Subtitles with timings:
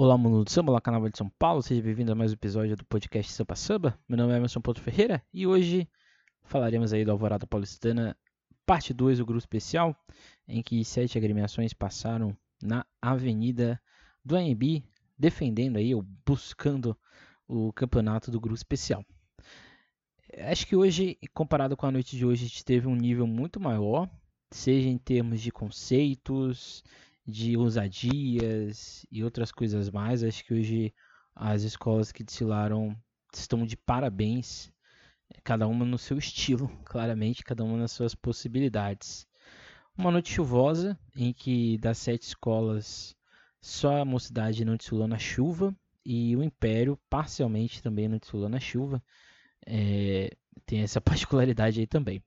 [0.00, 2.76] Olá, mundo do samba, olá, canal de São Paulo, seja bem-vindo a mais um episódio
[2.76, 3.98] do podcast Sampa Samba.
[4.08, 5.88] Meu nome é Emerson Ponto Ferreira e hoje
[6.44, 8.16] falaremos aí do Alvorada Paulistana,
[8.64, 9.96] parte 2 do grupo especial,
[10.46, 12.32] em que sete agremiações passaram
[12.62, 13.82] na Avenida
[14.24, 14.84] do AMB,
[15.18, 16.96] defendendo aí, ou buscando
[17.48, 19.04] o campeonato do grupo especial.
[20.48, 23.58] Acho que hoje, comparado com a noite de hoje, a gente teve um nível muito
[23.58, 24.08] maior,
[24.48, 26.84] seja em termos de conceitos,
[27.28, 30.24] de ousadias e outras coisas mais.
[30.24, 30.94] Acho que hoje
[31.34, 32.96] as escolas que desfilaram
[33.32, 34.72] estão de parabéns,
[35.44, 39.26] cada uma no seu estilo, claramente, cada uma nas suas possibilidades.
[39.96, 43.14] Uma noite chuvosa, em que das sete escolas,
[43.60, 48.60] só a Mocidade não desfilou na chuva e o Império parcialmente também não desfilou na
[48.60, 49.02] chuva.
[49.66, 50.30] É,
[50.64, 52.22] tem essa particularidade aí também.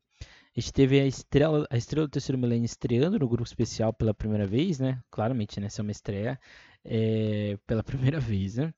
[0.55, 4.13] A gente teve a estrela, a estrela do terceiro milênio estreando no grupo especial pela
[4.13, 5.01] primeira vez, né?
[5.09, 5.67] Claramente, né?
[5.67, 6.37] Essa é uma estreia
[6.83, 8.73] é, pela primeira vez, né?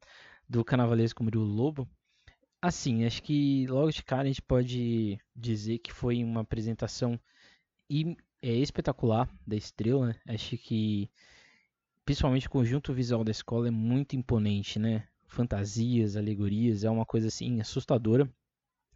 [0.47, 1.89] Do Carnavalesco Murilo Lobo.
[2.61, 7.19] Assim, acho que logo de cara a gente pode dizer que foi uma apresentação
[8.41, 10.15] é, espetacular da estrela, né?
[10.27, 11.09] Acho que
[12.05, 15.07] principalmente o conjunto visual da escola é muito imponente, né?
[15.27, 18.29] Fantasias, alegorias, é uma coisa assim assustadora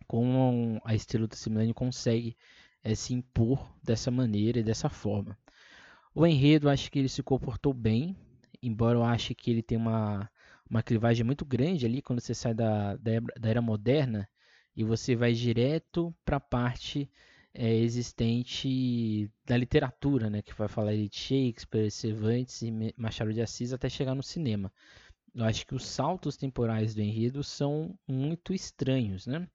[0.07, 2.37] como a estrela do Similane consegue
[2.87, 5.37] é, se impor dessa maneira e dessa forma.
[6.15, 8.15] O enredo, acho que ele se comportou bem,
[8.61, 10.29] embora eu ache que ele tem uma,
[10.69, 14.27] uma clivagem muito grande ali quando você sai da, da, da era moderna
[14.75, 17.11] e você vai direto para a parte
[17.53, 23.73] é, existente da literatura, né, que vai falar de Shakespeare, Cervantes e Machado de Assis
[23.73, 24.71] até chegar no cinema.
[25.35, 29.47] Eu acho que os saltos temporais do enredo são muito estranhos, né?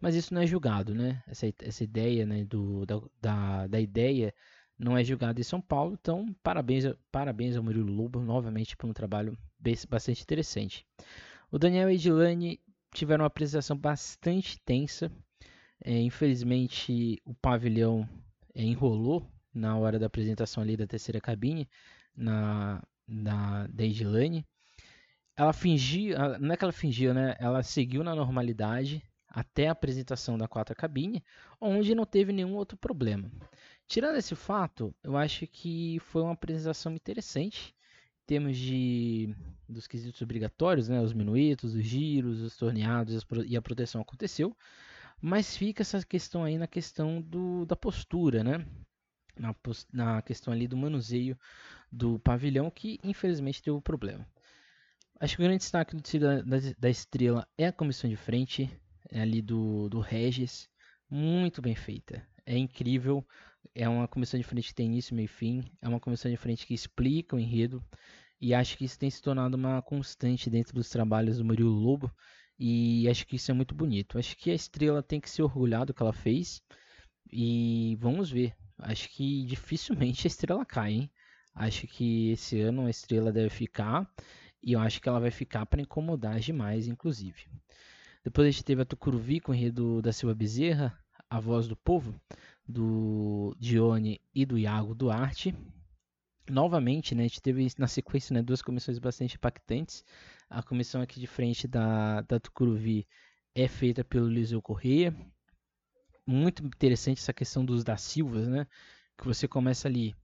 [0.00, 1.22] Mas isso não é julgado, né?
[1.26, 4.34] Essa, essa ideia né, do, da, da, da ideia
[4.78, 5.96] não é julgada em São Paulo.
[6.00, 9.36] Então, parabéns, parabéns ao Murilo Lobo novamente por um trabalho
[9.88, 10.86] bastante interessante.
[11.50, 12.60] O Daniel e Edilane
[12.94, 15.12] tiveram uma apresentação bastante tensa.
[15.84, 18.08] É, infelizmente, o pavilhão
[18.54, 21.68] é, enrolou na hora da apresentação ali da terceira cabine,
[22.16, 24.46] na, na da Edilane.
[25.36, 27.34] Ela fingia, não é que ela fingiu, né?
[27.38, 31.24] Ela seguiu na normalidade, até a apresentação da quarta cabine,
[31.60, 33.30] onde não teve nenhum outro problema.
[33.86, 37.74] Tirando esse fato, eu acho que foi uma apresentação interessante
[38.22, 39.34] em termos de
[39.68, 44.56] dos quesitos obrigatórios, né, os minuetos, os giros, os torneados e a proteção aconteceu,
[45.20, 48.66] mas fica essa questão aí na questão do, da postura, né?
[49.38, 49.54] Na,
[49.92, 51.38] na questão ali do manuseio
[51.90, 54.26] do pavilhão, que infelizmente teve um problema.
[55.18, 58.70] Acho que o grande destaque do da, da, da estrela é a comissão de frente,
[59.12, 60.68] ali do, do Regis,
[61.08, 62.26] muito bem feita.
[62.46, 63.26] É incrível,
[63.74, 66.36] é uma comissão de frente que tem início, meio e fim, é uma comissão de
[66.36, 67.84] frente que explica o enredo,
[68.40, 72.10] e acho que isso tem se tornado uma constante dentro dos trabalhos do Murilo Lobo,
[72.58, 74.18] e acho que isso é muito bonito.
[74.18, 76.62] Acho que a estrela tem que se orgulhar do que ela fez,
[77.32, 78.54] e vamos ver.
[78.78, 81.10] Acho que dificilmente a estrela cai, hein?
[81.54, 84.10] Acho que esse ano a estrela deve ficar,
[84.62, 87.46] e eu acho que ela vai ficar para incomodar demais, inclusive.
[88.22, 90.98] Depois a gente teve a Tucuruvi com o enredo da Silva Bezerra,
[91.28, 92.20] A Voz do Povo,
[92.68, 95.54] do Dione e do Iago Duarte.
[96.48, 100.04] Novamente, né, a gente teve na sequência né, duas comissões bastante impactantes.
[100.50, 103.06] A comissão aqui de frente da, da Tucuruvi
[103.54, 105.14] é feita pelo Liseu Correia.
[106.26, 108.66] Muito interessante essa questão dos da Silvas, né?
[109.16, 110.14] Que você começa ali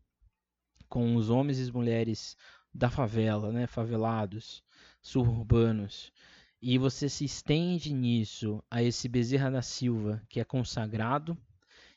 [0.88, 2.36] com os homens e as mulheres
[2.74, 3.66] da favela, né?
[3.66, 4.62] Favelados,
[5.00, 6.12] suburbanos,
[6.60, 11.36] e você se estende nisso a esse Bezerra da Silva que é consagrado,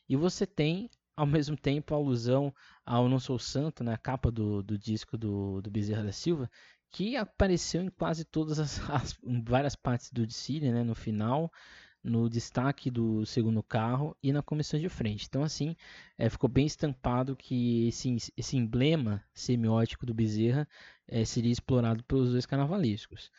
[0.08, 2.54] e você tem ao mesmo tempo a alusão
[2.86, 6.50] ao Não Sou Santo, na né, capa do, do disco do, do Bezerra da Silva,
[6.92, 11.52] que apareceu em quase todas as, as várias partes do desfile, né, no final,
[12.04, 15.26] no destaque do segundo carro e na comissão de frente.
[15.28, 15.76] Então, assim,
[16.18, 20.68] é, ficou bem estampado que esse, esse emblema semiótico do Bezerra
[21.08, 23.32] é, seria explorado pelos dois carnavalescos.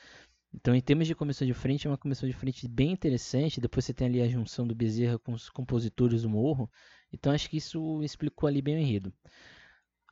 [0.52, 3.60] Então, em termos de comissão de frente, é uma comissão de frente bem interessante.
[3.60, 6.70] Depois você tem ali a junção do Bezerra com os compositores do Morro.
[7.12, 9.12] Então, acho que isso explicou ali bem o enredo.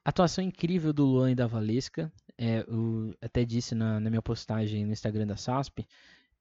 [0.04, 2.12] Atuação incrível do Luan e da Valesca.
[2.36, 5.86] É, eu até disse na, na minha postagem no Instagram da SASP.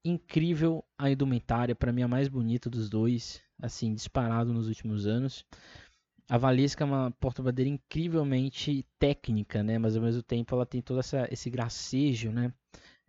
[0.06, 5.44] Incrível a indumentária, para mim a mais bonita dos dois, assim, disparado nos últimos anos.
[6.30, 9.78] A Valesca é uma porta-bandeira incrivelmente técnica, né?
[9.78, 12.54] Mas ao mesmo tempo ela tem todo essa, esse gracejo, né?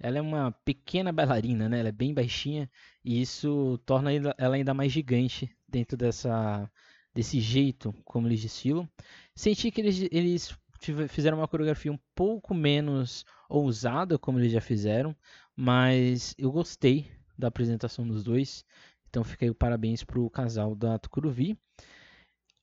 [0.01, 1.81] Ela é uma pequena bailarina, né?
[1.81, 2.71] Ela é bem baixinha
[3.05, 6.71] e isso torna ela ainda mais gigante dentro dessa
[7.15, 8.89] desse jeito como eles desfilam.
[9.35, 10.57] Senti que eles, eles
[11.09, 15.17] fizeram uma coreografia um pouco menos ousada, como eles já fizeram,
[15.57, 18.65] mas eu gostei da apresentação dos dois.
[19.09, 21.59] Então fica aí o parabéns para o casal da Tucuruvi.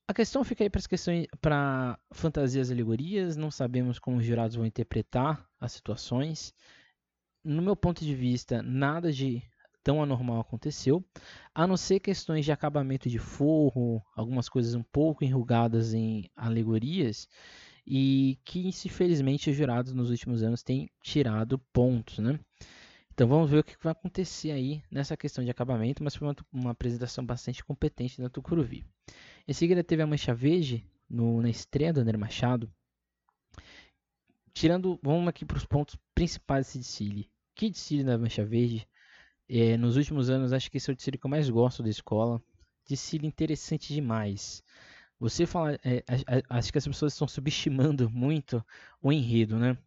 [0.07, 4.25] A questão fica aí para as questões para fantasias e alegorias, não sabemos como os
[4.25, 6.53] jurados vão interpretar as situações.
[7.45, 9.43] No meu ponto de vista, nada de
[9.83, 11.05] tão anormal aconteceu,
[11.53, 17.29] a não ser questões de acabamento de forro, algumas coisas um pouco enrugadas em alegorias,
[17.85, 22.39] e que infelizmente os jurados nos últimos anos têm tirado pontos, né?
[23.13, 26.35] Então vamos ver o que vai acontecer aí nessa questão de acabamento, mas foi uma,
[26.51, 28.83] uma apresentação bastante competente da Tucuruvi.
[29.47, 32.73] Em seguida teve a Mancha Verde no, na estreia do André Machado.
[34.51, 37.29] Tirando, vamos aqui para os pontos principais desse desfile.
[37.55, 38.85] Que desfile da Mancha Verde?
[39.47, 41.89] É, nos últimos anos, acho que esse é o desfile que eu mais gosto da
[41.89, 42.41] escola.
[42.85, 44.61] Desfile interessante demais.
[45.17, 46.03] Você fala, é,
[46.49, 48.63] acho que as pessoas estão subestimando muito
[49.01, 49.77] o enredo, né?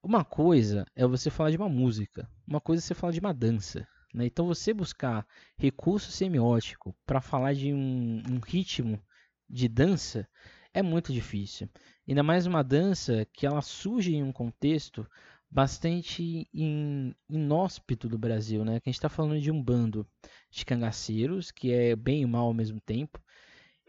[0.00, 3.34] Uma coisa é você falar de uma música, uma coisa é você falar de uma
[3.34, 3.86] dança.
[4.14, 4.26] Né?
[4.26, 5.26] Então, você buscar
[5.56, 9.02] recurso semiótico para falar de um, um ritmo
[9.50, 10.28] de dança
[10.72, 11.68] é muito difícil.
[12.06, 15.04] Ainda mais uma dança que ela surge em um contexto
[15.50, 18.80] bastante in, inóspito do Brasil, né?
[18.80, 20.06] Que a gente está falando de um bando
[20.50, 23.20] de cangaceiros, que é bem e mal ao mesmo tempo.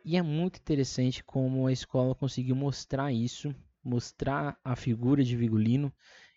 [0.03, 3.53] E é muito interessante como a escola conseguiu mostrar isso,
[3.83, 5.93] mostrar a figura de Vigolino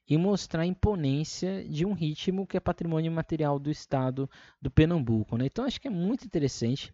[0.09, 4.29] e mostrar a imponência de um ritmo que é patrimônio material do estado
[4.61, 5.37] do Pernambuco.
[5.39, 5.47] Né?
[5.47, 6.93] Então acho que é muito interessante.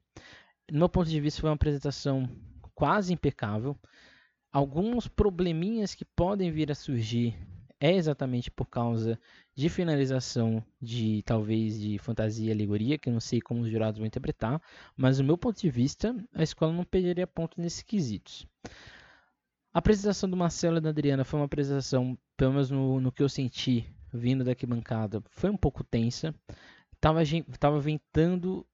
[0.70, 2.28] No meu ponto de vista, foi uma apresentação
[2.74, 3.76] quase impecável.
[4.52, 7.34] Alguns probleminhas que podem vir a surgir
[7.80, 9.18] é exatamente por causa
[9.54, 13.98] de finalização de talvez de fantasia e alegoria, que eu não sei como os jurados
[13.98, 14.60] vão interpretar,
[14.96, 18.46] mas do meu ponto de vista, a escola não perderia ponto nesses quesitos.
[19.72, 23.22] A apresentação do Marcelo e da Adriana foi uma apresentação, pelo menos no, no que
[23.22, 26.34] eu senti vindo daqui bancada, foi um pouco tensa.
[27.00, 27.20] Tava,
[27.60, 28.66] tava ventando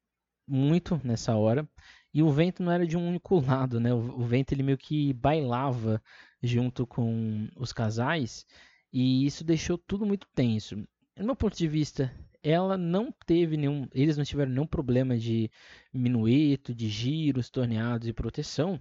[0.47, 1.69] muito nessa hora
[2.13, 3.93] e o vento não era de um único lado, né?
[3.93, 6.01] O, o vento ele meio que bailava
[6.43, 8.47] junto com os casais
[8.95, 10.77] e isso deixou tudo muito tenso.
[11.17, 15.51] Do meu ponto de vista, ela não teve nenhum, eles não tiveram nenhum problema de
[15.93, 18.81] minueto, de giros, torneados e proteção.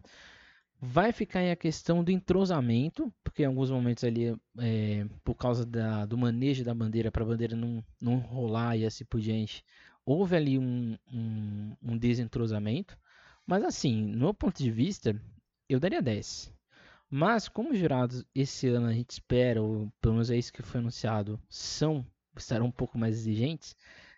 [0.79, 5.65] Vai ficar aí a questão do entrosamento, porque em alguns momentos ali, é, por causa
[5.65, 9.63] da, do manejo da bandeira, para a bandeira não, não rolar e assim por diante,
[10.05, 12.95] houve ali um, um, um desentrosamento.
[13.47, 15.19] Mas assim, no meu ponto de vista,
[15.67, 16.53] eu daria 10.
[17.15, 20.63] Mas como os jurados esse ano a gente espera, ou pelo menos é isso que
[20.63, 22.03] foi anunciado, são
[22.35, 23.77] estarão um pouco mais exigentes,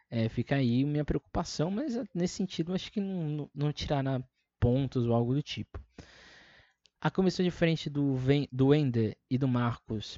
[0.09, 4.23] é, fica aí minha preocupação, mas é, nesse sentido acho que não, não, tirará
[4.61, 5.77] pontos ou algo do tipo.
[7.01, 8.15] A comissão de frente do,
[8.49, 10.17] do Wender e do Marcos,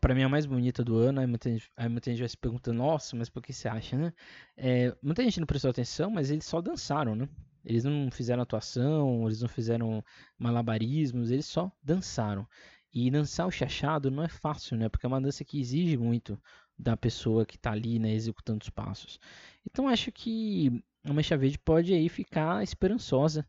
[0.00, 1.20] para mim é a mais bonita do ano.
[1.20, 3.98] Aí muita, gente, aí muita gente vai se perguntando, nossa, mas por que você acha,
[3.98, 4.14] né?
[4.56, 7.28] É, muita gente não prestou atenção, mas eles só dançaram, né?
[7.64, 10.04] Eles não fizeram atuação, eles não fizeram
[10.38, 12.46] malabarismos, eles só dançaram.
[12.92, 14.88] E dançar o chachado não é fácil, né?
[14.88, 16.38] Porque é uma dança que exige muito
[16.78, 19.20] da pessoa que está ali, né, executando os passos.
[19.64, 23.46] Então acho que a Mancha Verde pode aí ficar esperançosa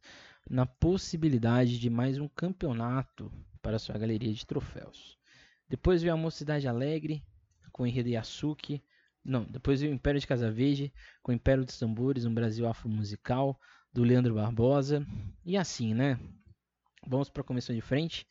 [0.50, 3.32] na possibilidade de mais um campeonato
[3.62, 5.18] para sua galeria de troféus.
[5.68, 7.24] Depois veio a Mocidade Alegre
[7.72, 8.84] com Enredo Yasuki.
[9.24, 12.68] Não, depois veio o Império de Casa Verde com o Império dos Tambores, um Brasil
[12.68, 13.60] afro-musical
[13.94, 15.06] do Leandro Barbosa.
[15.46, 16.20] E assim, né?
[17.08, 18.26] Vamos para a comissão de frente.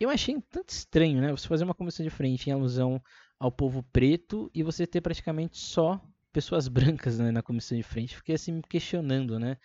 [0.00, 1.30] Eu achei um tanto estranho, né?
[1.30, 3.02] Você fazer uma comissão de frente em alusão
[3.38, 6.00] ao povo preto e você ter praticamente só
[6.32, 8.16] pessoas brancas né, na comissão de frente.
[8.16, 9.56] Fiquei assim me questionando, né?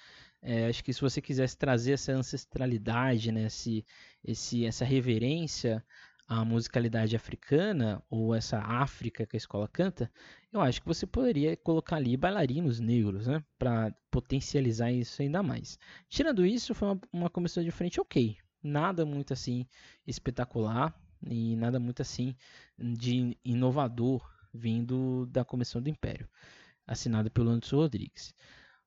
[0.42, 3.86] É, acho que se você quisesse trazer essa ancestralidade, né, esse,
[4.24, 5.84] esse, essa reverência
[6.28, 10.12] à musicalidade africana ou essa África que a escola canta,
[10.52, 15.78] eu acho que você poderia colocar ali bailarinos negros, né, para potencializar isso ainda mais.
[16.10, 19.68] Tirando isso, foi uma, uma comissão de frente ok, nada muito assim
[20.08, 20.94] espetacular
[21.28, 22.36] e nada muito assim
[22.78, 26.30] de inovador vindo da comissão do Império,
[26.86, 28.34] assinado pelo Anderson Rodrigues.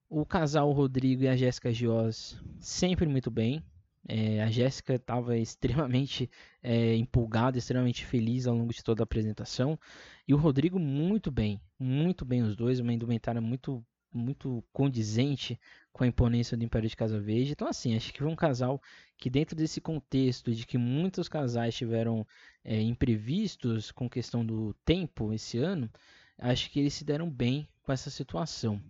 [0.08, 3.62] O casal Rodrigo e a Jéssica Gios sempre muito bem,
[4.08, 6.30] é, a Jéssica estava extremamente
[6.62, 9.78] é, empolgada, extremamente feliz ao longo de toda a apresentação.
[10.26, 15.60] E o Rodrigo muito bem, muito bem os dois, uma indumentária muito muito condizente
[15.92, 17.52] com a imponência do Império de Casa Verde.
[17.52, 18.80] Então, assim, acho que foi um casal
[19.18, 22.26] que, dentro desse contexto de que muitos casais tiveram
[22.64, 25.90] é, imprevistos com questão do tempo esse ano,
[26.38, 28.82] acho que eles se deram bem com essa situação.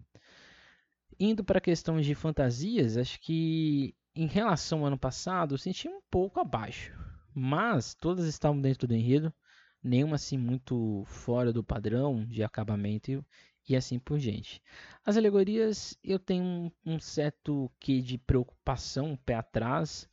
[1.19, 5.89] Indo para a questão de fantasias, acho que em relação ao ano passado, eu senti
[5.89, 6.93] um pouco abaixo.
[7.35, 9.33] mas todas estavam dentro do enredo,
[9.83, 13.23] nenhuma assim muito fora do padrão de acabamento e,
[13.69, 14.63] e assim por diante.
[15.05, 20.09] As alegorias eu tenho um, um certo que de preocupação, um pé atrás.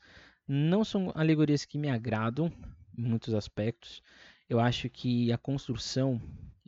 [0.48, 2.52] Não são alegorias que me agradam
[2.98, 4.02] em muitos aspectos.
[4.50, 6.22] Eu acho que a construção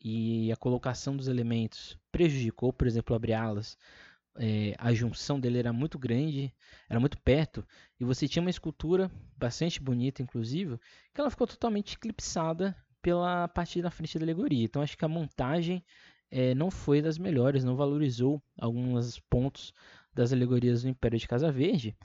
[0.03, 3.77] e a colocação dos elementos prejudicou, por exemplo, abrir alas.
[4.37, 6.53] É, a junção dele era muito grande,
[6.89, 7.65] era muito perto,
[7.99, 10.77] e você tinha uma escultura bastante bonita, inclusive,
[11.13, 14.63] que ela ficou totalmente eclipsada pela parte da frente da alegoria.
[14.63, 15.83] Então acho que a montagem
[16.29, 19.73] é, não foi das melhores, não valorizou alguns pontos
[20.13, 21.95] das alegorias do Império de Casa Verde.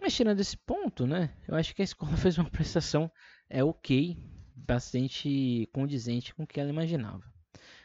[0.00, 3.10] Mas tirando esse ponto, né, eu acho que a escola fez uma prestação
[3.48, 4.16] é ok,
[4.54, 7.29] bastante condizente com o que ela imaginava.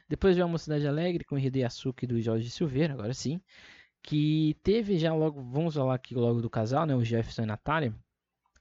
[0.08, 3.42] Depois veio a Mocidade Alegre com o Hide Yasuki do Jorge Silveira, agora sim,
[4.04, 7.48] que teve já logo, vamos falar aqui logo do casal, né, o Jefferson e a
[7.48, 7.96] Natália,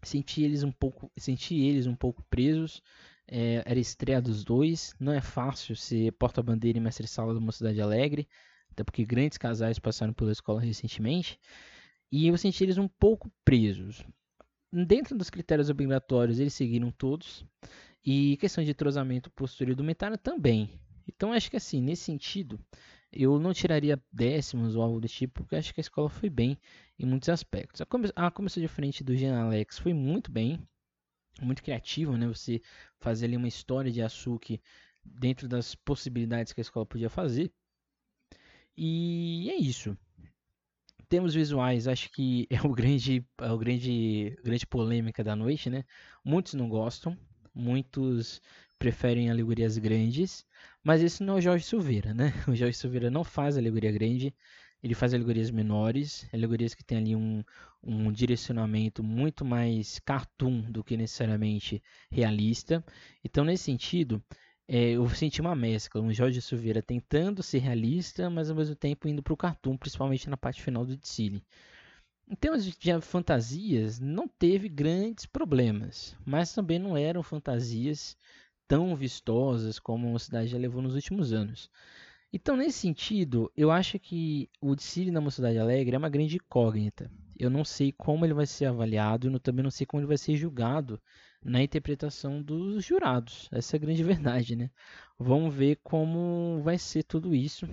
[0.03, 2.81] senti eles um pouco, senti eles um pouco presos,
[3.29, 8.27] é, era estreia dos dois, não é fácil ser porta-bandeira e mestre-sala da Mocidade Alegre,
[8.71, 11.39] até porque grandes casais passaram pela escola recentemente,
[12.11, 14.03] e eu senti eles um pouco presos.
[14.73, 17.45] Dentro dos critérios obrigatórios, eles seguiram todos,
[18.05, 20.71] e questão de entrosamento posterior e indumentário também.
[21.09, 22.59] Então acho que assim, nesse sentido,
[23.13, 26.59] eu não tiraria décimos ou algo do tipo, porque acho que a escola foi bem
[26.99, 27.81] em muitos aspectos.
[27.81, 30.61] A, come a comissão de frente do Jean Alex foi muito bem,
[31.41, 32.27] muito criativa, né?
[32.29, 32.61] Você
[33.01, 34.61] fazer ali uma história de Asuki
[35.05, 37.53] dentro das possibilidades que a escola podia fazer.
[38.77, 39.97] E é isso.
[41.09, 45.85] Temos visuais, acho que é o grande, é o grande, grande polêmica da noite, né?
[46.25, 47.17] Muitos não gostam,
[47.55, 48.43] Muitos
[48.85, 50.45] preferem alegorias grandes,
[50.83, 52.35] mas esse não é o Jorge Silveira, né?
[52.47, 54.35] O Jorge Silveira não faz alegoria grande,
[54.83, 57.43] ele faz alegorias menores, alegorias que tem ali um,
[57.83, 62.85] um direcionamento muito mais cartoon do que necessariamente realista.
[63.25, 64.23] Então, nesse sentido,
[64.69, 69.09] é, eu senti uma mescla, um Jorge Silveira tentando ser realista, mas ao mesmo tempo
[69.09, 71.43] indo para o cartoon, principalmente na parte final do Dicile.
[72.29, 78.15] Em termos de fantasias, não teve grandes problemas, mas também não eram fantasias
[78.67, 81.71] tão vistosas como a cidade já levou nos últimos anos.
[82.33, 87.09] Então, nesse sentido, eu acho que o City na Mocidade Alegre é uma grande incógnita.
[87.39, 90.19] Eu não sei como ele vai ser avaliado, eu também não sei como ele vai
[90.19, 91.01] ser julgado
[91.45, 93.49] na interpretação dos jurados.
[93.53, 94.71] Essa é a grande verdade, né?
[95.17, 97.69] Vamos ver como vai ser tudo isso.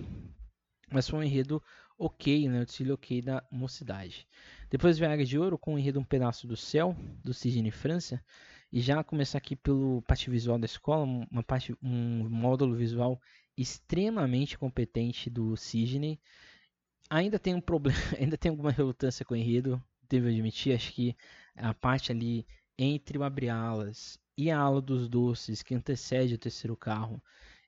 [0.90, 1.60] Mas foi um enredo
[1.98, 2.62] ok, né?
[2.62, 4.28] O desfile ok da mocidade.
[4.70, 7.70] Depois vem a Águia de Ouro com o enredo Um Pedaço do Céu, do Sidney
[7.70, 8.22] França.
[8.72, 13.20] E já começar aqui pelo parte visual da escola, uma parte, um módulo visual
[13.56, 16.18] extremamente competente do Sidney.
[17.10, 21.14] Ainda tem um problema, ainda tem alguma relutância com o enredo, devo admitir, acho que
[21.54, 22.46] a parte ali
[22.78, 27.22] entre o abre-alas e a ala dos doces que antecede o terceiro carro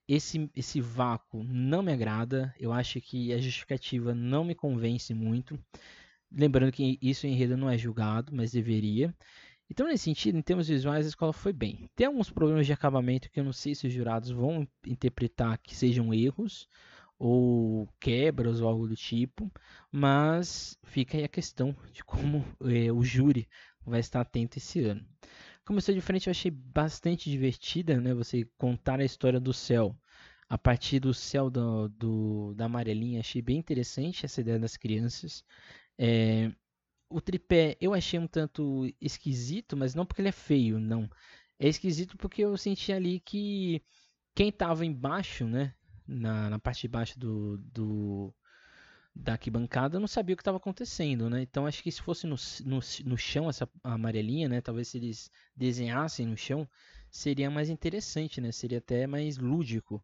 [0.08, 2.54] esse, esse vácuo não me agrada.
[2.58, 5.58] Eu acho que a justificativa não me convence muito.
[6.30, 9.14] Lembrando que isso em enredo não é julgado, mas deveria.
[9.70, 11.88] Então, nesse sentido, em termos visuais, a escola foi bem.
[11.96, 15.74] Tem alguns problemas de acabamento que eu não sei se os jurados vão interpretar que
[15.74, 16.68] sejam erros
[17.18, 19.50] ou quebras ou algo do tipo,
[19.90, 23.48] mas fica aí a questão de como é, o júri
[23.86, 25.04] vai estar atento esse ano.
[25.64, 28.12] Começou de frente, eu achei bastante divertida, né?
[28.14, 29.96] Você contar a história do céu
[30.48, 33.20] a partir do céu do, do da amarelinha.
[33.20, 35.42] Achei bem interessante essa ideia das crianças.
[35.98, 36.52] É,
[37.14, 41.08] o tripé eu achei um tanto esquisito, mas não porque ele é feio, não.
[41.60, 43.80] É esquisito porque eu senti ali que
[44.34, 45.72] quem estava embaixo, né?
[46.06, 48.34] Na, na parte de baixo do, do,
[49.14, 51.42] da arquibancada não sabia o que estava acontecendo, né?
[51.42, 54.60] Então acho que se fosse no, no, no chão essa amarelinha, né?
[54.60, 56.68] Talvez se eles desenhassem no chão,
[57.08, 58.50] seria mais interessante, né?
[58.50, 60.02] Seria até mais lúdico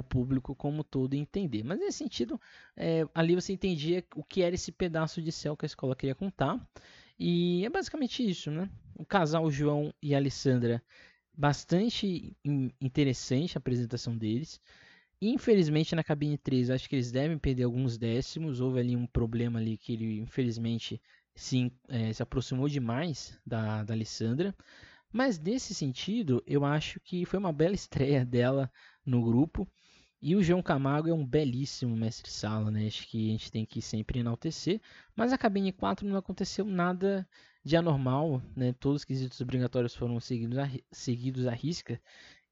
[0.00, 1.62] o público como todo entender.
[1.64, 2.40] Mas nesse sentido,
[2.76, 6.14] é, ali você entendia o que era esse pedaço de céu que a escola queria
[6.14, 6.60] contar.
[7.18, 8.68] E é basicamente isso, né?
[8.96, 10.82] O casal João e Alessandra,
[11.32, 12.36] bastante
[12.80, 14.60] interessante a apresentação deles.
[15.20, 18.60] Infelizmente na cabine 3, acho que eles devem perder alguns décimos.
[18.60, 21.00] Houve ali um problema ali que ele infelizmente
[21.34, 24.54] se, é, se aproximou demais da, da Alessandra.
[25.12, 28.70] Mas nesse sentido, eu acho que foi uma bela estreia dela
[29.04, 29.68] no grupo.
[30.22, 32.86] E o João Camargo é um belíssimo mestre-sala, né?
[32.86, 34.80] Acho que a gente tem que sempre enaltecer.
[35.16, 37.28] Mas a cabine 4 não aconteceu nada
[37.64, 38.72] de anormal, né?
[38.74, 42.00] Todos os quesitos obrigatórios foram seguidos a, seguidos à risca.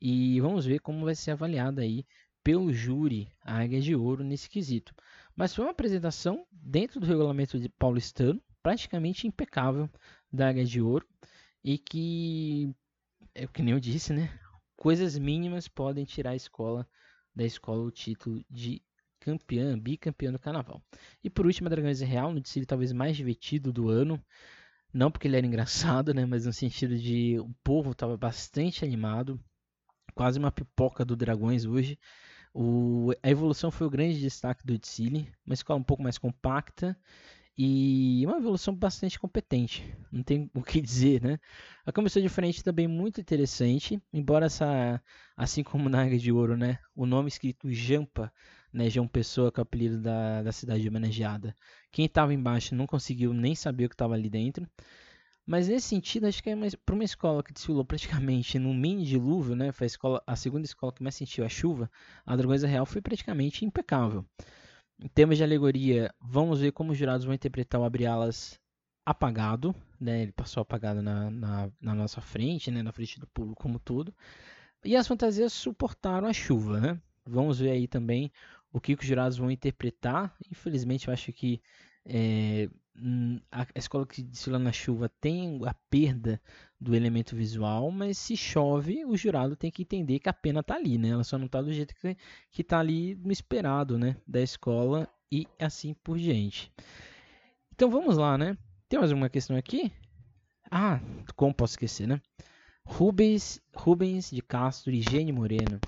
[0.01, 2.05] E vamos ver como vai ser avaliada aí
[2.43, 4.93] pelo júri a Águia de Ouro nesse quesito.
[5.37, 9.89] Mas foi uma apresentação dentro do regulamento de paulistano, praticamente impecável
[10.33, 11.07] da Águia de Ouro.
[11.65, 12.75] e que,
[13.35, 14.31] é o que nem eu disse, né?
[14.77, 16.89] Coisas mínimas podem tirar a escola
[17.41, 18.83] da escola o título de
[19.19, 20.83] campeã, bicampeã do carnaval.
[21.25, 24.23] E por último, a Dragões Real, no desfile talvez mais divertido do ano.
[24.93, 26.27] Não porque ele era engraçado, né?
[26.27, 29.41] Mas no sentido de o povo estava bastante animado.
[30.15, 31.99] Quase uma pipoca do Dragões hoje.
[32.53, 35.33] O, a evolução foi o grande destaque do desfile.
[35.47, 36.99] Uma escola um pouco mais compacta
[37.57, 41.39] e uma evolução bastante competente, não tem o que dizer, né?
[41.85, 45.03] A comissão de frente também muito interessante, embora essa,
[45.37, 46.79] assim como na Águia de Ouro, né?
[46.95, 48.33] O nome escrito Jampa,
[48.73, 48.89] né?
[48.89, 51.55] João Pessoa, que é o apelido da, da cidade homenageada.
[51.91, 54.67] Quem estava embaixo não conseguiu nem saber o que estava ali dentro.
[55.47, 59.57] Mas nesse sentido, acho que é para uma escola que desfilou praticamente num mini dilúvio,
[59.57, 59.73] né?
[59.73, 61.91] Foi a, escola, a segunda escola que mais sentiu a chuva.
[62.25, 64.25] A Dragões Real foi praticamente impecável.
[65.03, 68.61] Em termos de alegoria, vamos ver como os jurados vão interpretar o Abre-Alas
[69.05, 70.23] apagado, né?
[70.23, 72.83] Ele passou apagado na, na, na, nossa frente, né?
[72.83, 74.15] Na frente do público como todo.
[74.85, 77.01] E as fantasias suportaram a chuva, né?
[77.25, 78.31] Vamos ver aí também
[78.73, 80.35] o que, os jurados vão interpretar.
[80.51, 81.63] Infelizmente, eu acho que
[82.05, 82.69] é,
[83.51, 86.41] a escola que desfila na chuva tem a perda
[86.79, 90.75] do elemento visual, mas se chove, o jurado tem que entender que a pena está
[90.75, 91.11] ali, né?
[91.11, 94.17] Ela só não está do jeito que está ali no esperado, né?
[94.27, 96.73] Da escola e assim por diante.
[97.73, 98.57] Então vamos lá, né?
[98.89, 99.93] Tem mais uma questão aqui?
[100.71, 101.01] Ah,
[101.37, 102.21] como posso esquecer, né?
[102.85, 105.81] Rubens, Rubens de Castro e Gene Moreno.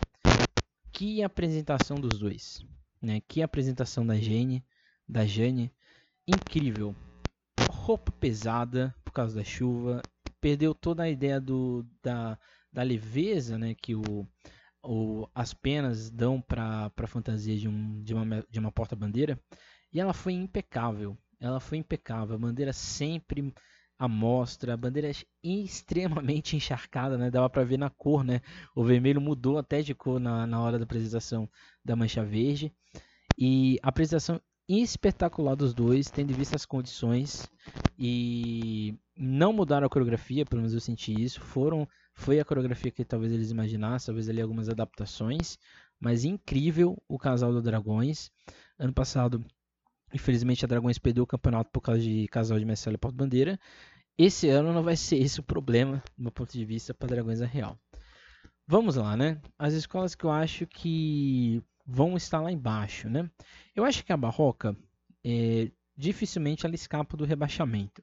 [0.92, 2.64] Que apresentação dos dois,
[3.00, 3.20] né?
[3.26, 4.64] Que apresentação da Gene,
[5.08, 5.72] da Jane
[6.26, 6.94] incrível.
[7.70, 10.02] Roupa pesada por causa da chuva.
[10.40, 12.38] Perdeu toda a ideia do, da,
[12.72, 14.26] da leveza né, que o,
[14.82, 19.38] o, as penas dão para a fantasia de, um, de uma, de uma porta-bandeira.
[19.92, 21.16] E ela foi impecável.
[21.40, 22.36] Ela foi impecável.
[22.36, 23.52] A bandeira sempre
[23.98, 25.14] à mostra, a bandeira é
[25.44, 27.30] extremamente encharcada, né?
[27.30, 28.40] Dava para ver na cor, né?
[28.74, 31.48] O vermelho mudou até de cor na, na hora da apresentação
[31.84, 32.72] da mancha verde.
[33.38, 37.48] E a apresentação espetacular dos dois, tendo visto as condições
[37.98, 41.40] e não mudaram a coreografia, pelo menos eu senti isso.
[41.40, 45.58] Foram, foi a coreografia que talvez eles imaginassem, talvez ali algumas adaptações,
[46.00, 48.30] mas incrível o casal do Dragões.
[48.78, 49.44] Ano passado,
[50.12, 53.58] infelizmente, a Dragões perdeu o campeonato por causa de casal de Marcelo e Porto Bandeira.
[54.16, 57.40] Esse ano não vai ser esse o problema, do meu ponto de vista, para Dragões
[57.40, 57.78] é real.
[58.66, 59.40] Vamos lá, né?
[59.58, 63.30] As escolas que eu acho que vão estar lá embaixo, né?
[63.74, 64.76] Eu acho que a Barroca
[65.24, 68.02] é, dificilmente ela escapa do rebaixamento,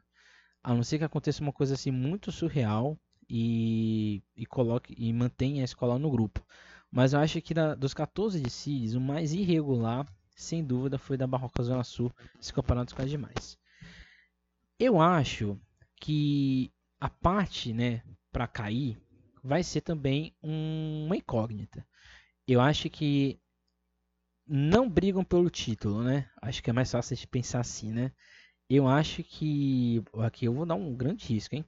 [0.63, 2.97] a não ser que aconteça uma coisa assim muito surreal
[3.29, 6.43] e, e coloque e mantenha a escola no grupo.
[6.91, 11.17] Mas eu acho que da, dos 14 de CIDs, o mais irregular, sem dúvida, foi
[11.17, 13.57] da Barroca Zona Sul, esse campeonato quase demais.
[14.79, 15.59] Eu acho
[15.99, 18.97] que a parte, né, para cair,
[19.43, 21.85] vai ser também um, uma incógnita.
[22.47, 23.39] Eu acho que
[24.49, 26.27] não brigam pelo título, né?
[26.41, 28.12] Acho que é mais fácil de pensar assim, né?
[28.67, 30.03] Eu acho que.
[30.17, 31.63] Aqui eu vou dar um grande risco, hein?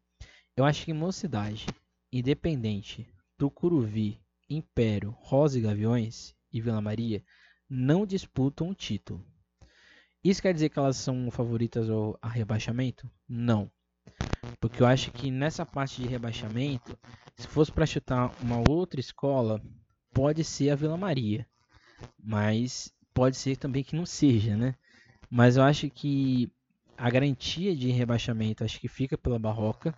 [0.57, 1.67] Eu acho que Mocidade,
[2.11, 7.23] Independente, Tucuruvi, Império, Rosa e Gaviões e Vila Maria
[7.69, 9.23] não disputam o título.
[10.23, 13.09] Isso quer dizer que elas são favoritas ao rebaixamento?
[13.27, 13.71] Não.
[14.59, 16.97] Porque eu acho que nessa parte de rebaixamento,
[17.37, 19.61] se fosse para chutar uma outra escola,
[20.13, 21.47] pode ser a Vila Maria.
[22.23, 24.75] Mas pode ser também que não seja, né?
[25.29, 26.51] Mas eu acho que
[26.97, 29.95] a garantia de rebaixamento acho que fica pela Barroca.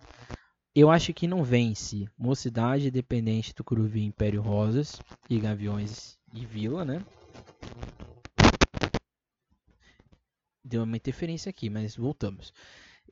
[0.74, 7.04] Eu acho que não vence Mocidade, Independente, Tucuruvi, Império Rosas e Gaviões e Vila, né?
[10.64, 12.52] Deu uma interferência aqui, mas voltamos.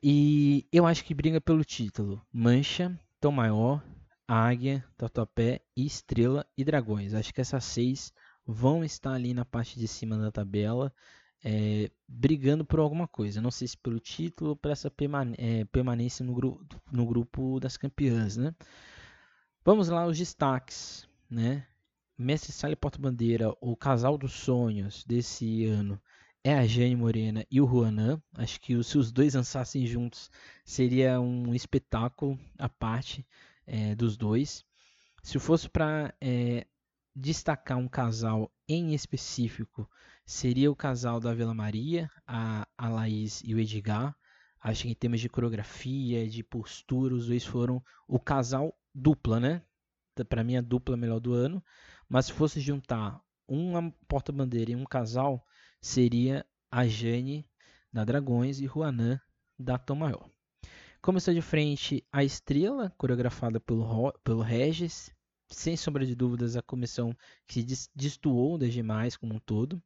[0.01, 3.81] E eu acho que briga pelo título Mancha, Tom Maior,
[4.27, 7.13] Águia, Tatuapé, Estrela e Dragões.
[7.13, 8.11] Acho que essas seis
[8.45, 10.93] vão estar ali na parte de cima da tabela,
[11.43, 13.41] é, brigando por alguma coisa.
[13.41, 14.91] Não sei se pelo título ou por essa
[15.37, 18.37] é, permanência no, gru no grupo das campeãs.
[18.37, 18.53] Né?
[19.63, 21.07] Vamos lá, os destaques.
[21.29, 21.65] Né?
[22.17, 25.99] Mestre Sally Porta-Bandeira, o casal dos sonhos desse ano
[26.43, 28.21] é a Jane Morena e o Juanan.
[28.37, 30.29] Acho que se os dois dançassem juntos
[30.65, 33.25] seria um espetáculo à parte
[33.65, 34.65] é, dos dois.
[35.23, 36.67] Se fosse para é,
[37.15, 39.89] destacar um casal em específico,
[40.25, 44.15] seria o casal da Vila Maria, a, a Laís e o Edgar.
[44.59, 49.61] Acho que em termos de coreografia, de postura, os dois foram o casal dupla, né?
[50.29, 51.63] Para mim, a dupla melhor do ano.
[52.07, 55.45] Mas se fosse juntar uma porta-bandeira e um casal,
[55.81, 57.45] seria a Jane
[57.91, 59.19] da Dragões e Juanan
[59.59, 60.29] da Tom Maior.
[61.01, 65.13] Começou de frente a Estrela, coreografada pelo, pelo Regis.
[65.49, 67.15] Sem sombra de dúvidas, a comissão
[67.47, 69.81] que se destoou das demais como um todo.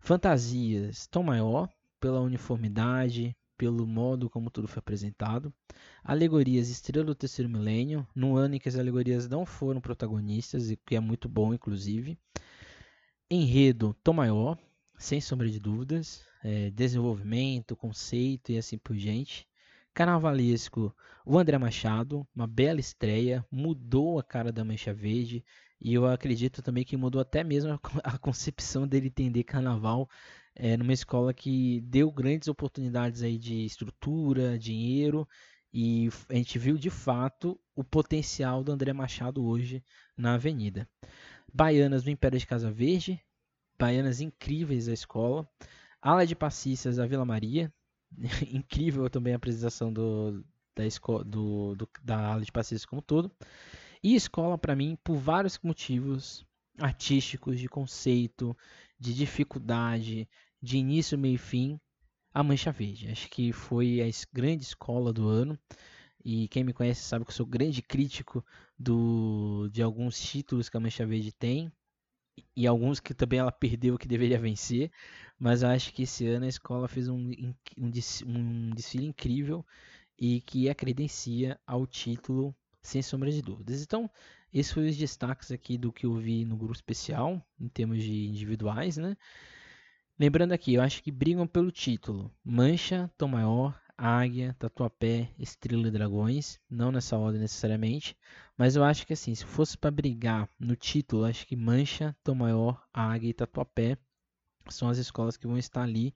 [0.00, 1.68] Fantasias, Tom Maior,
[2.00, 5.52] pela uniformidade, pelo modo como tudo foi apresentado.
[6.04, 10.76] Alegorias Estrela do Terceiro Milênio, num ano em que as alegorias não foram protagonistas, e
[10.76, 12.18] que é muito bom, inclusive.
[13.30, 14.58] Enredo Tom Maior,
[14.98, 16.24] sem sombra de dúvidas.
[16.44, 19.48] É, desenvolvimento, conceito e assim por diante.
[19.96, 25.42] Carnavalesco, o André Machado, uma bela estreia, mudou a cara da Mancha Verde
[25.80, 27.72] e eu acredito também que mudou até mesmo
[28.04, 30.06] a, concepção dele entender carnaval
[30.54, 35.26] é, numa escola que deu grandes oportunidades aí de estrutura, dinheiro
[35.72, 39.82] e a gente viu de fato o potencial do André Machado hoje
[40.14, 40.86] na Avenida.
[41.50, 43.18] Baianas do Império de Casa Verde,
[43.78, 45.48] baianas incríveis a escola.
[46.02, 47.72] Ala de Passistas da Vila Maria,
[48.52, 53.30] incrível também a apresentação do, da, escola, do, do, da ala de passistas como todo.
[54.02, 56.46] E escola, para mim, por vários motivos
[56.78, 58.56] artísticos, de conceito,
[58.98, 60.28] de dificuldade,
[60.60, 61.80] de início, meio e fim,
[62.32, 63.08] a Mancha Verde.
[63.10, 65.58] Acho que foi a grande escola do ano.
[66.24, 68.44] E quem me conhece sabe que eu sou grande crítico
[68.78, 71.72] do, de alguns títulos que a Mancha Verde tem.
[72.54, 74.90] E alguns que também ela perdeu que deveria vencer.
[75.38, 79.64] Mas eu acho que esse ano a escola fez um, um, um desfile incrível
[80.18, 83.82] e que a credencia ao título sem sombra de dúvidas.
[83.82, 84.10] Então,
[84.52, 88.26] esses foram os destaques aqui do que eu vi no grupo especial, em termos de
[88.26, 89.16] individuais, né?
[90.18, 92.32] Lembrando aqui, eu acho que brigam pelo título.
[92.42, 96.60] Mancha, Tom Maior, Águia, Tatuapé, Estrela e Dragões.
[96.68, 98.16] Não nessa ordem necessariamente.
[98.56, 102.34] Mas eu acho que assim, se fosse para brigar no título, acho que Mancha, Tom
[102.34, 103.96] Maior, Águia e Tatuapé
[104.68, 106.14] são as escolas que vão estar ali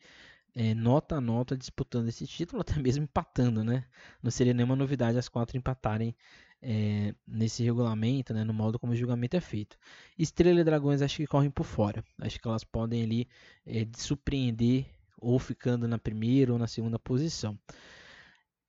[0.55, 3.85] é, nota a nota disputando esse título, até mesmo empatando, né?
[4.23, 6.15] Não seria nenhuma novidade as quatro empatarem
[6.63, 9.79] é, nesse regulamento, né, no modo como o julgamento é feito.
[10.19, 12.05] Estrela e Dragões acho que correm por fora.
[12.21, 13.29] Acho que elas podem ali
[13.67, 14.87] é, surpreender
[15.21, 17.59] ou ficando na primeira ou na segunda posição.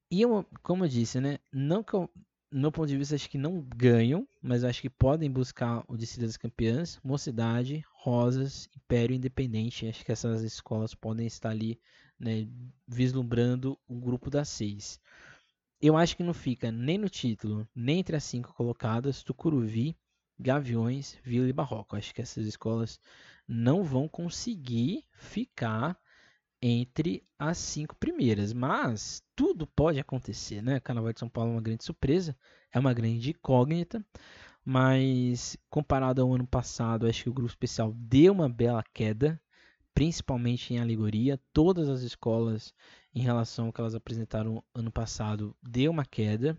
[0.09, 2.09] E eu, como eu disse, né, não que eu,
[2.51, 5.95] no meu ponto de vista, acho que não ganham, mas acho que podem buscar o
[5.95, 9.87] Descida das Campeãs, Mocidade, Rosas, Império Independente.
[9.87, 11.79] Acho que essas escolas podem estar ali
[12.19, 12.47] né,
[12.85, 14.99] vislumbrando o grupo das seis.
[15.81, 19.97] Eu acho que não fica nem no título, nem entre as cinco colocadas, Tucuruvi,
[20.37, 21.95] Gaviões, Vila e Barroco.
[21.95, 22.99] Acho que essas escolas
[23.47, 25.97] não vão conseguir ficar
[26.61, 30.79] entre as cinco primeiras, mas tudo pode acontecer, né?
[30.79, 32.37] Carnaval de São Paulo é uma grande surpresa,
[32.71, 34.05] é uma grande incógnita,
[34.63, 39.41] mas comparado ao ano passado, acho que o grupo especial deu uma bela queda,
[39.93, 41.39] principalmente em alegoria.
[41.51, 42.73] Todas as escolas
[43.13, 46.57] em relação ao que elas apresentaram ano passado, deu uma queda.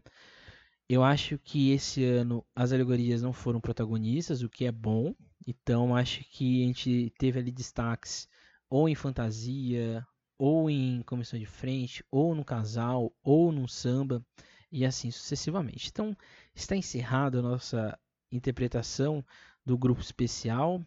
[0.88, 5.14] Eu acho que esse ano as alegorias não foram protagonistas, o que é bom.
[5.46, 8.28] Então acho que a gente teve ali destaques
[8.72, 10.02] ou em fantasia,
[10.38, 14.24] ou em comissão de frente, ou no casal, ou no samba,
[14.70, 15.90] e assim sucessivamente.
[15.90, 16.16] Então
[16.54, 17.98] está encerrada a nossa
[18.30, 19.22] interpretação
[19.62, 20.82] do grupo especial.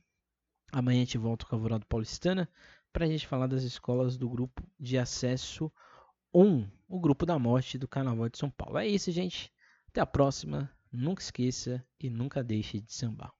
[0.71, 2.49] Amanhã a gente volta com a Vorado Paulistana
[2.91, 5.71] para a gente falar das escolas do grupo de acesso
[6.33, 8.79] 1, o grupo da morte do Carnaval de São Paulo.
[8.79, 9.53] É isso, gente.
[9.89, 10.71] Até a próxima.
[10.91, 13.31] Nunca esqueça e nunca deixe de sambar.